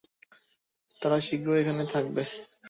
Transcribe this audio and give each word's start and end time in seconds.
তারা 1.01 1.17
শীঘ্রই 1.25 1.59
এখানে 1.61 1.83
থাকবে। 1.93 2.21